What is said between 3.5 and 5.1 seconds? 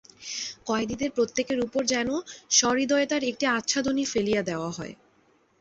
আচ্ছাদনী ফেলিয়া দেওয়া হয়।